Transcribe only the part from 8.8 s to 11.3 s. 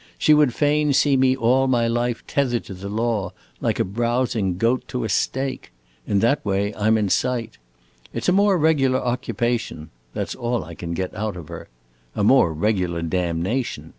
occupation!' that 's all I can get